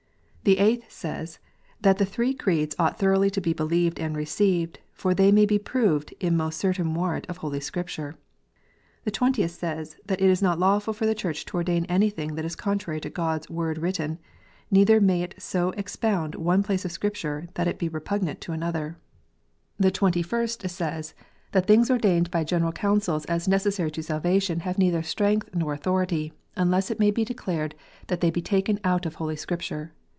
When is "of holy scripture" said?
7.27-8.15, 29.05-29.93